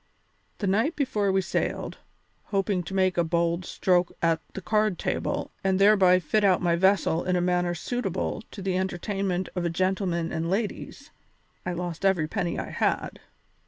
The 0.57 0.65
night 0.65 0.95
before 0.95 1.31
we 1.31 1.41
sailed, 1.41 1.99
hoping 2.45 2.81
to 2.85 2.95
make 2.95 3.19
a 3.19 3.23
bold 3.23 3.65
stroke 3.65 4.11
at 4.19 4.41
the 4.55 4.59
card 4.63 4.97
table 4.97 5.51
and 5.63 5.77
thereby 5.77 6.17
fit 6.17 6.43
out 6.43 6.59
my 6.59 6.75
vessel 6.75 7.23
in 7.23 7.35
a 7.35 7.39
manner 7.39 7.75
suitable 7.75 8.41
to 8.49 8.63
the 8.63 8.75
entertainment 8.79 9.49
of 9.55 9.63
a 9.63 9.69
gentleman 9.69 10.31
and 10.31 10.49
ladies, 10.49 11.11
I 11.67 11.73
lost 11.73 12.03
every 12.03 12.27
penny 12.27 12.57
I 12.57 12.71
had. 12.71 13.19